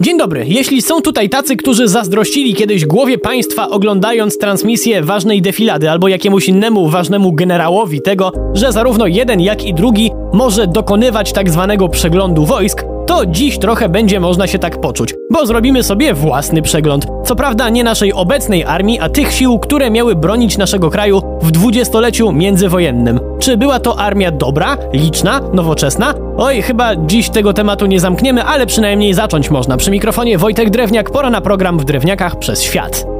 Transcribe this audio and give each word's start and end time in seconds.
Dzień 0.00 0.18
dobry. 0.18 0.44
Jeśli 0.48 0.82
są 0.82 1.00
tutaj 1.00 1.28
tacy, 1.28 1.56
którzy 1.56 1.88
zazdrościli 1.88 2.54
kiedyś 2.54 2.86
głowie 2.86 3.18
państwa 3.18 3.68
oglądając 3.68 4.38
transmisję 4.38 5.02
ważnej 5.02 5.42
defilady 5.42 5.90
albo 5.90 6.08
jakiemuś 6.08 6.48
innemu 6.48 6.88
ważnemu 6.88 7.32
generałowi 7.32 8.02
tego, 8.02 8.32
że 8.54 8.72
zarówno 8.72 9.06
jeden 9.06 9.40
jak 9.40 9.64
i 9.64 9.74
drugi 9.74 10.10
może 10.32 10.66
dokonywać 10.66 11.32
tak 11.32 11.50
zwanego 11.50 11.88
przeglądu 11.88 12.44
wojsk, 12.44 12.84
to 13.06 13.26
dziś 13.26 13.58
trochę 13.58 13.88
będzie 13.88 14.20
można 14.20 14.46
się 14.46 14.58
tak 14.58 14.80
poczuć, 14.80 15.14
bo 15.30 15.46
zrobimy 15.46 15.82
sobie 15.82 16.14
własny 16.14 16.62
przegląd. 16.62 17.06
Co 17.24 17.36
prawda 17.36 17.68
nie 17.68 17.84
naszej 17.84 18.12
obecnej 18.12 18.64
armii, 18.64 18.98
a 19.00 19.08
tych 19.08 19.32
sił, 19.32 19.58
które 19.58 19.90
miały 19.90 20.14
bronić 20.14 20.58
naszego 20.58 20.90
kraju 20.90 21.22
w 21.42 21.50
dwudziestoleciu 21.50 22.32
międzywojennym. 22.32 23.20
Czy 23.38 23.56
była 23.56 23.80
to 23.80 23.98
armia 23.98 24.30
dobra, 24.30 24.76
liczna, 24.92 25.40
nowoczesna? 25.52 26.14
Oj, 26.36 26.62
chyba 26.62 26.96
dziś 26.96 27.30
tego 27.30 27.52
tematu 27.52 27.86
nie 27.86 28.00
zamkniemy, 28.00 28.44
ale 28.44 28.66
przynajmniej 28.66 29.14
zacząć 29.14 29.50
można. 29.50 29.76
Przy 29.76 29.90
mikrofonie 29.90 30.38
Wojtek 30.38 30.70
Drewniak, 30.70 31.10
pora 31.10 31.30
na 31.30 31.40
program 31.40 31.78
w 31.78 31.84
Drewniakach 31.84 32.38
przez 32.38 32.62
świat. 32.62 33.11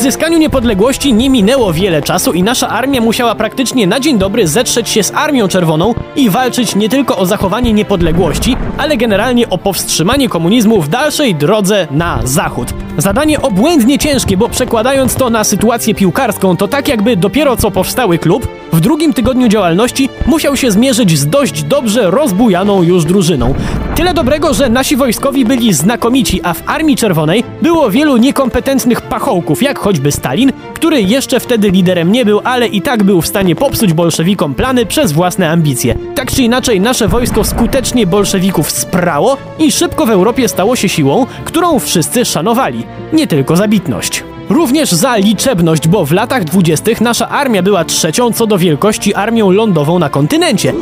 Odzyskaniu 0.00 0.38
niepodległości 0.38 1.14
nie 1.14 1.30
minęło 1.30 1.72
wiele 1.72 2.02
czasu 2.02 2.32
i 2.32 2.42
nasza 2.42 2.68
armia 2.68 3.00
musiała 3.00 3.34
praktycznie 3.34 3.86
na 3.86 4.00
dzień 4.00 4.18
dobry 4.18 4.46
zetrzeć 4.46 4.88
się 4.88 5.02
z 5.02 5.12
Armią 5.14 5.48
Czerwoną 5.48 5.94
i 6.16 6.30
walczyć 6.30 6.76
nie 6.76 6.88
tylko 6.88 7.16
o 7.16 7.26
zachowanie 7.26 7.72
niepodległości, 7.72 8.56
ale 8.78 8.96
generalnie 8.96 9.50
o 9.50 9.58
powstrzymanie 9.58 10.28
komunizmu 10.28 10.80
w 10.82 10.88
dalszej 10.88 11.34
drodze 11.34 11.86
na 11.90 12.20
zachód. 12.24 12.68
Zadanie 12.98 13.42
obłędnie 13.42 13.98
ciężkie, 13.98 14.36
bo 14.36 14.48
przekładając 14.48 15.14
to 15.14 15.30
na 15.30 15.44
sytuację 15.44 15.94
piłkarską, 15.94 16.56
to 16.56 16.68
tak 16.68 16.88
jakby 16.88 17.16
dopiero 17.16 17.56
co 17.56 17.70
powstały 17.70 18.18
klub, 18.18 18.48
w 18.72 18.80
drugim 18.80 19.12
tygodniu 19.12 19.48
działalności 19.48 20.08
musiał 20.26 20.56
się 20.56 20.70
zmierzyć 20.70 21.18
z 21.18 21.26
dość 21.26 21.62
dobrze 21.62 22.10
rozbujaną 22.10 22.82
już 22.82 23.04
drużyną. 23.04 23.54
Tyle 24.00 24.14
dobrego, 24.14 24.54
że 24.54 24.68
nasi 24.68 24.96
wojskowi 24.96 25.44
byli 25.44 25.74
znakomici, 25.74 26.40
a 26.42 26.54
w 26.54 26.62
Armii 26.66 26.96
Czerwonej 26.96 27.44
było 27.62 27.90
wielu 27.90 28.16
niekompetentnych 28.16 29.00
pachołków, 29.00 29.62
jak 29.62 29.78
choćby 29.78 30.12
Stalin, 30.12 30.52
który 30.74 31.02
jeszcze 31.02 31.40
wtedy 31.40 31.70
liderem 31.70 32.12
nie 32.12 32.24
był, 32.24 32.40
ale 32.44 32.66
i 32.66 32.82
tak 32.82 33.02
był 33.02 33.20
w 33.20 33.26
stanie 33.26 33.56
popsuć 33.56 33.92
bolszewikom 33.92 34.54
plany 34.54 34.86
przez 34.86 35.12
własne 35.12 35.50
ambicje. 35.50 35.94
Tak 36.14 36.30
czy 36.30 36.42
inaczej, 36.42 36.80
nasze 36.80 37.08
wojsko 37.08 37.44
skutecznie 37.44 38.06
bolszewików 38.06 38.70
sprało 38.70 39.36
i 39.58 39.72
szybko 39.72 40.06
w 40.06 40.10
Europie 40.10 40.48
stało 40.48 40.76
się 40.76 40.88
siłą, 40.88 41.26
którą 41.44 41.78
wszyscy 41.78 42.24
szanowali. 42.24 42.86
Nie 43.12 43.26
tylko 43.26 43.56
zabitność. 43.56 44.24
Również 44.48 44.92
za 44.92 45.16
liczebność, 45.16 45.88
bo 45.88 46.06
w 46.06 46.12
latach 46.12 46.44
dwudziestych 46.44 47.00
nasza 47.00 47.28
armia 47.28 47.62
była 47.62 47.84
trzecią 47.84 48.32
co 48.32 48.46
do 48.46 48.58
wielkości 48.58 49.14
armią 49.14 49.50
lądową 49.50 49.98
na 49.98 50.08
kontynencie. 50.08 50.72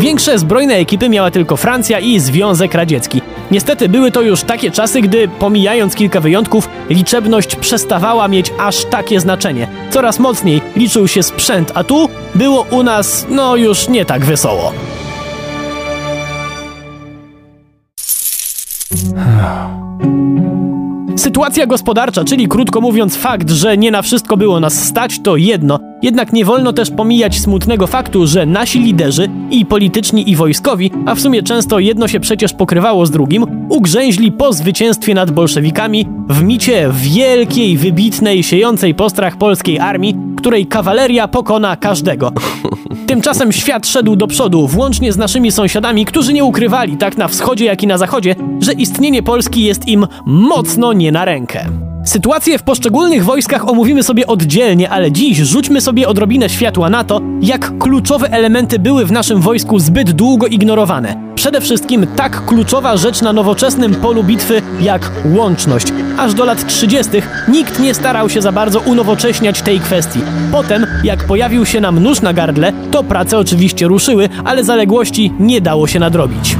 Większe 0.00 0.38
zbrojne 0.38 0.74
ekipy 0.74 1.08
miała 1.08 1.30
tylko 1.30 1.56
Francja 1.56 1.98
i 1.98 2.20
Związek 2.20 2.74
Radziecki. 2.74 3.22
Niestety 3.50 3.88
były 3.88 4.10
to 4.12 4.22
już 4.22 4.42
takie 4.42 4.70
czasy, 4.70 5.00
gdy, 5.00 5.28
pomijając 5.28 5.94
kilka 5.94 6.20
wyjątków, 6.20 6.68
liczebność 6.90 7.56
przestawała 7.56 8.28
mieć 8.28 8.52
aż 8.58 8.84
takie 8.84 9.20
znaczenie. 9.20 9.68
Coraz 9.90 10.18
mocniej 10.18 10.60
liczył 10.76 11.08
się 11.08 11.22
sprzęt, 11.22 11.72
a 11.74 11.84
tu 11.84 12.08
było 12.34 12.66
u 12.70 12.82
nas, 12.82 13.26
no 13.28 13.56
już 13.56 13.88
nie 13.88 14.04
tak 14.04 14.24
wesoło. 14.24 14.72
Sytuacja 21.40 21.66
gospodarcza, 21.66 22.24
czyli 22.24 22.48
krótko 22.48 22.80
mówiąc 22.80 23.16
fakt, 23.16 23.50
że 23.50 23.76
nie 23.76 23.90
na 23.90 24.02
wszystko 24.02 24.36
było 24.36 24.60
nas 24.60 24.84
stać, 24.84 25.20
to 25.22 25.36
jedno. 25.36 25.78
Jednak 26.02 26.32
nie 26.32 26.44
wolno 26.44 26.72
też 26.72 26.90
pomijać 26.90 27.38
smutnego 27.38 27.86
faktu, 27.86 28.26
że 28.26 28.46
nasi 28.46 28.80
liderzy, 28.80 29.28
i 29.50 29.66
polityczni, 29.66 30.30
i 30.30 30.36
wojskowi, 30.36 30.90
a 31.06 31.14
w 31.14 31.20
sumie 31.20 31.42
często 31.42 31.78
jedno 31.78 32.08
się 32.08 32.20
przecież 32.20 32.52
pokrywało 32.52 33.06
z 33.06 33.10
drugim, 33.10 33.66
ugrzęźli 33.68 34.32
po 34.32 34.52
zwycięstwie 34.52 35.14
nad 35.14 35.30
bolszewikami 35.30 36.08
w 36.28 36.42
micie 36.42 36.90
wielkiej, 36.92 37.76
wybitnej, 37.76 38.42
siejącej 38.42 38.94
postrach 38.94 39.36
polskiej 39.36 39.78
armii, 39.78 40.16
której 40.36 40.66
kawaleria 40.66 41.28
pokona 41.28 41.76
każdego. 41.76 42.32
Tymczasem 43.20 43.52
świat 43.52 43.86
szedł 43.86 44.16
do 44.16 44.26
przodu, 44.26 44.66
włącznie 44.66 45.12
z 45.12 45.16
naszymi 45.16 45.52
sąsiadami, 45.52 46.04
którzy 46.04 46.32
nie 46.32 46.44
ukrywali, 46.44 46.96
tak 46.96 47.16
na 47.16 47.28
wschodzie, 47.28 47.64
jak 47.64 47.82
i 47.82 47.86
na 47.86 47.98
zachodzie, 47.98 48.34
że 48.60 48.72
istnienie 48.72 49.22
Polski 49.22 49.64
jest 49.64 49.88
im 49.88 50.06
mocno 50.24 50.92
nie 50.92 51.12
na 51.12 51.24
rękę. 51.24 51.64
Sytuację 52.04 52.58
w 52.58 52.62
poszczególnych 52.62 53.24
wojskach 53.24 53.68
omówimy 53.68 54.02
sobie 54.02 54.26
oddzielnie, 54.26 54.90
ale 54.90 55.12
dziś 55.12 55.38
rzućmy 55.38 55.80
sobie 55.80 56.08
odrobinę 56.08 56.48
światła 56.48 56.90
na 56.90 57.04
to, 57.04 57.20
jak 57.40 57.78
kluczowe 57.78 58.32
elementy 58.32 58.78
były 58.78 59.06
w 59.06 59.12
naszym 59.12 59.40
wojsku 59.40 59.78
zbyt 59.78 60.10
długo 60.10 60.46
ignorowane. 60.46 61.16
Przede 61.34 61.60
wszystkim 61.60 62.06
tak 62.16 62.44
kluczowa 62.44 62.96
rzecz 62.96 63.22
na 63.22 63.32
nowoczesnym 63.32 63.94
polu 63.94 64.24
bitwy 64.24 64.62
jak 64.80 65.10
łączność. 65.24 65.86
Aż 66.20 66.34
do 66.34 66.44
lat 66.44 66.66
30. 66.66 67.10
nikt 67.48 67.78
nie 67.78 67.94
starał 67.94 68.28
się 68.28 68.42
za 68.42 68.52
bardzo 68.52 68.80
unowocześniać 68.80 69.62
tej 69.62 69.80
kwestii. 69.80 70.20
Potem, 70.52 70.86
jak 71.04 71.24
pojawił 71.24 71.66
się 71.66 71.80
nam 71.80 72.00
nóż 72.00 72.20
na 72.20 72.32
gardle, 72.32 72.72
to 72.90 73.04
prace 73.04 73.38
oczywiście 73.38 73.88
ruszyły, 73.88 74.28
ale 74.44 74.64
zaległości 74.64 75.32
nie 75.38 75.60
dało 75.60 75.86
się 75.86 75.98
nadrobić. 75.98 76.56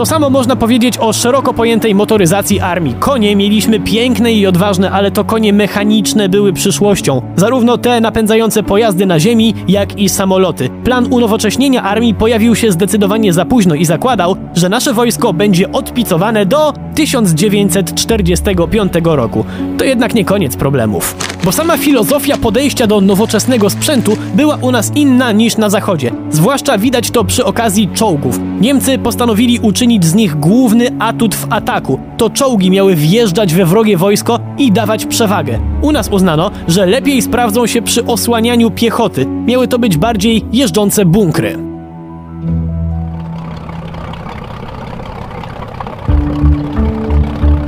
To 0.00 0.06
samo 0.06 0.30
można 0.30 0.56
powiedzieć 0.56 0.98
o 0.98 1.12
szeroko 1.12 1.54
pojętej 1.54 1.94
motoryzacji 1.94 2.60
armii. 2.60 2.94
Konie 3.00 3.36
mieliśmy 3.36 3.80
piękne 3.80 4.32
i 4.32 4.46
odważne, 4.46 4.90
ale 4.90 5.10
to 5.10 5.24
konie 5.24 5.52
mechaniczne 5.52 6.28
były 6.28 6.52
przyszłością. 6.52 7.22
Zarówno 7.36 7.78
te 7.78 8.00
napędzające 8.00 8.62
pojazdy 8.62 9.06
na 9.06 9.20
ziemi, 9.20 9.54
jak 9.68 9.98
i 9.98 10.08
samoloty. 10.08 10.70
Plan 10.84 11.06
unowocześnienia 11.10 11.82
armii 11.82 12.14
pojawił 12.14 12.56
się 12.56 12.72
zdecydowanie 12.72 13.32
za 13.32 13.44
późno 13.44 13.74
i 13.74 13.84
zakładał, 13.84 14.36
że 14.54 14.68
nasze 14.68 14.92
wojsko 14.92 15.32
będzie 15.32 15.72
odpicowane 15.72 16.46
do 16.46 16.72
1945 16.94 18.92
roku. 19.04 19.44
To 19.78 19.84
jednak 19.84 20.14
nie 20.14 20.24
koniec 20.24 20.56
problemów. 20.56 21.16
Bo 21.44 21.52
sama 21.52 21.76
filozofia 21.76 22.36
podejścia 22.36 22.86
do 22.86 23.00
nowoczesnego 23.00 23.70
sprzętu 23.70 24.16
była 24.34 24.56
u 24.56 24.70
nas 24.70 24.92
inna 24.94 25.32
niż 25.32 25.56
na 25.56 25.70
zachodzie. 25.70 26.12
Zwłaszcza 26.30 26.78
widać 26.78 27.10
to 27.10 27.24
przy 27.24 27.44
okazji 27.44 27.88
czołgów. 27.94 28.38
Niemcy 28.60 28.98
postanowili 28.98 29.58
uczynić 29.58 30.04
z 30.04 30.14
nich 30.14 30.34
główny 30.34 30.88
atut 30.98 31.34
w 31.34 31.46
ataku. 31.50 32.00
To 32.16 32.30
czołgi 32.30 32.70
miały 32.70 32.94
wjeżdżać 32.94 33.54
we 33.54 33.64
wrogie 33.64 33.96
wojsko 33.96 34.40
i 34.58 34.72
dawać 34.72 35.06
przewagę. 35.06 35.58
U 35.82 35.92
nas 35.92 36.08
uznano, 36.08 36.50
że 36.68 36.86
lepiej 36.86 37.22
sprawdzą 37.22 37.66
się 37.66 37.82
przy 37.82 38.06
osłanianiu 38.06 38.70
piechoty. 38.70 39.26
Miały 39.26 39.68
to 39.68 39.78
być 39.78 39.96
bardziej 39.96 40.44
jeżdżące 40.52 41.04
bunkry. 41.04 41.69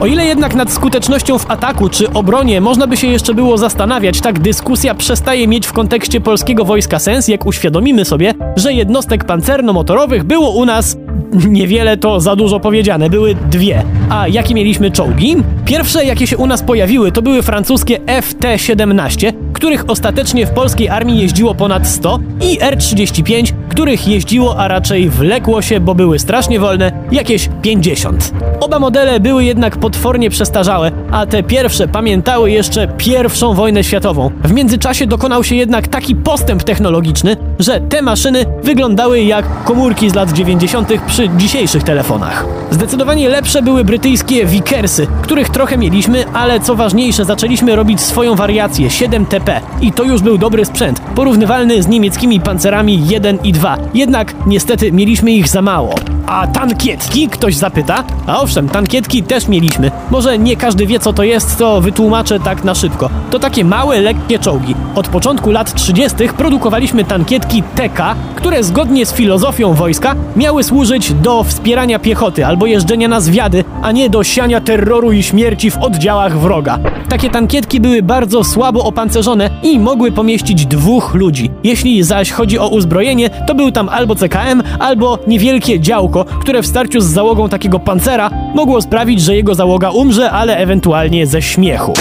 O 0.02 0.06
ile 0.06 0.26
jednak 0.26 0.54
nad 0.54 0.72
skutecznością 0.72 1.38
w 1.38 1.50
ataku 1.50 1.88
czy 1.88 2.12
obronie 2.12 2.60
można 2.60 2.86
by 2.86 2.96
się 2.96 3.06
jeszcze 3.06 3.34
było 3.34 3.58
zastanawiać, 3.58 4.20
tak 4.20 4.38
dyskusja 4.38 4.94
przestaje 4.94 5.48
mieć 5.48 5.66
w 5.66 5.72
kontekście 5.72 6.20
polskiego 6.20 6.64
wojska 6.64 6.98
sens, 6.98 7.28
jak 7.28 7.46
uświadomimy 7.46 8.04
sobie, 8.04 8.34
że 8.56 8.72
jednostek 8.72 9.24
pancerno-motorowych 9.24 10.24
było 10.24 10.50
u 10.50 10.64
nas 10.64 10.96
niewiele 11.32 11.96
to 11.96 12.20
za 12.20 12.36
dużo 12.36 12.60
powiedziane, 12.60 13.10
były 13.10 13.34
dwie. 13.34 13.82
A 14.10 14.28
jakie 14.28 14.54
mieliśmy 14.54 14.90
czołgi? 14.90 15.36
Pierwsze, 15.64 16.04
jakie 16.04 16.26
się 16.26 16.36
u 16.36 16.46
nas 16.46 16.62
pojawiły, 16.62 17.12
to 17.12 17.22
były 17.22 17.42
francuskie 17.42 17.98
FT-17, 17.98 19.32
których 19.52 19.90
ostatecznie 19.90 20.46
w 20.46 20.50
polskiej 20.50 20.88
armii 20.88 21.18
jeździło 21.18 21.54
ponad 21.54 21.88
100 21.88 22.18
i 22.40 22.58
R-35, 22.60 23.52
których 23.68 24.08
jeździło, 24.08 24.58
a 24.58 24.68
raczej 24.68 25.10
wlekło 25.10 25.62
się, 25.62 25.80
bo 25.80 25.94
były 25.94 26.18
strasznie 26.18 26.60
wolne, 26.60 26.92
jakieś 27.12 27.48
50. 27.62 28.32
Oba 28.60 28.78
modele 28.78 29.20
były 29.20 29.44
jednak 29.44 29.76
potwornie 29.76 30.30
przestarzałe, 30.30 30.92
a 31.10 31.26
te 31.26 31.42
pierwsze 31.42 31.88
pamiętały 31.88 32.50
jeszcze 32.50 32.88
pierwszą 32.88 33.54
wojnę 33.54 33.84
światową. 33.84 34.30
W 34.44 34.52
międzyczasie 34.52 35.06
dokonał 35.06 35.44
się 35.44 35.54
jednak 35.54 35.88
taki 35.88 36.16
postęp 36.16 36.62
technologiczny, 36.62 37.36
że 37.58 37.80
te 37.80 38.02
maszyny 38.02 38.44
wyglądały 38.62 39.20
jak 39.20 39.64
komórki 39.64 40.10
z 40.10 40.14
lat 40.14 40.32
90. 40.32 40.92
przy 41.06 41.21
dzisiejszych 41.30 41.82
telefonach. 41.82 42.46
Zdecydowanie 42.70 43.28
lepsze 43.28 43.62
były 43.62 43.84
brytyjskie 43.84 44.46
Vickersy, 44.46 45.06
których 45.22 45.48
trochę 45.48 45.78
mieliśmy, 45.78 46.24
ale 46.32 46.60
co 46.60 46.74
ważniejsze, 46.74 47.24
zaczęliśmy 47.24 47.76
robić 47.76 48.00
swoją 48.00 48.34
wariację 48.34 48.88
7TP 48.88 49.60
i 49.80 49.92
to 49.92 50.04
już 50.04 50.22
był 50.22 50.38
dobry 50.38 50.64
sprzęt, 50.64 51.00
porównywalny 51.00 51.82
z 51.82 51.88
niemieckimi 51.88 52.40
pancerami 52.40 53.08
1 53.08 53.38
i 53.44 53.52
2. 53.52 53.78
Jednak 53.94 54.34
niestety 54.46 54.92
mieliśmy 54.92 55.30
ich 55.30 55.48
za 55.48 55.62
mało. 55.62 55.94
A 56.26 56.46
tankietki? 56.46 57.28
Ktoś 57.28 57.56
zapyta. 57.56 58.04
A 58.26 58.40
owszem, 58.40 58.68
tankietki 58.68 59.22
też 59.22 59.48
mieliśmy. 59.48 59.90
Może 60.10 60.38
nie 60.38 60.56
każdy 60.56 60.86
wie 60.86 60.98
co 60.98 61.12
to 61.12 61.22
jest, 61.22 61.58
to 61.58 61.80
wytłumaczę 61.80 62.40
tak 62.40 62.64
na 62.64 62.74
szybko. 62.74 63.10
To 63.30 63.38
takie 63.38 63.64
małe, 63.64 64.00
lekkie 64.00 64.38
czołgi. 64.38 64.74
Od 64.94 65.08
początku 65.08 65.50
lat 65.50 65.74
30. 65.74 66.16
produkowaliśmy 66.36 67.04
tankietki 67.04 67.62
TK, 67.62 68.14
które 68.34 68.64
zgodnie 68.64 69.06
z 69.06 69.12
filozofią 69.12 69.74
wojska 69.74 70.14
miały 70.36 70.64
służyć 70.64 71.12
do 71.12 71.44
wspierania 71.44 71.98
piechoty 71.98 72.46
albo 72.46 72.66
jeżdżenia 72.66 73.08
na 73.08 73.20
zwiady, 73.20 73.64
a 73.82 73.92
nie 73.92 74.10
do 74.10 74.24
siania 74.24 74.60
terroru 74.60 75.12
i 75.12 75.22
śmierci 75.22 75.70
w 75.70 75.78
oddziałach 75.78 76.38
wroga. 76.38 76.78
Takie 77.08 77.30
tankietki 77.30 77.80
były 77.80 78.02
bardzo 78.02 78.44
słabo 78.44 78.84
opancerzone 78.84 79.50
i 79.62 79.78
mogły 79.78 80.12
pomieścić 80.12 80.66
dwóch 80.66 81.14
ludzi. 81.14 81.50
Jeśli 81.64 82.02
zaś 82.02 82.30
chodzi 82.30 82.58
o 82.58 82.68
uzbrojenie, 82.68 83.30
to 83.46 83.54
był 83.54 83.72
tam 83.72 83.88
albo 83.88 84.14
CKM, 84.14 84.62
albo 84.78 85.18
niewielkie 85.26 85.80
działko, 85.80 86.11
które 86.40 86.62
w 86.62 86.66
starciu 86.66 87.00
z 87.00 87.06
załogą 87.06 87.48
takiego 87.48 87.78
pancera 87.78 88.30
mogło 88.54 88.82
sprawić, 88.82 89.20
że 89.20 89.36
jego 89.36 89.54
załoga 89.54 89.90
umrze, 89.90 90.30
ale 90.30 90.56
ewentualnie 90.56 91.26
ze 91.26 91.42
śmiechu. 91.42 91.92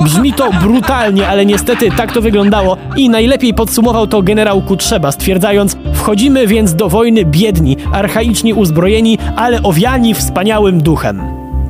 Brzmi 0.00 0.32
to 0.32 0.50
brutalnie, 0.52 1.28
ale 1.28 1.46
niestety 1.46 1.90
tak 1.90 2.12
to 2.12 2.20
wyglądało 2.20 2.76
i 2.96 3.08
najlepiej 3.08 3.54
podsumował 3.54 4.06
to 4.06 4.22
generał 4.22 4.62
Kutrzeba, 4.62 5.12
stwierdzając 5.12 5.76
Wchodzimy 5.94 6.46
więc 6.46 6.74
do 6.74 6.88
wojny 6.88 7.24
biedni, 7.24 7.76
archaicznie 7.92 8.54
uzbrojeni, 8.54 9.18
ale 9.36 9.62
owiani 9.62 10.14
wspaniałym 10.14 10.82
duchem. 10.82 11.22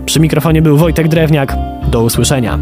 Przy 0.06 0.20
mikrofonie 0.20 0.62
był 0.62 0.76
Wojtek 0.76 1.08
Drewniak. 1.08 1.56
Do 1.90 2.02
usłyszenia. 2.02 2.58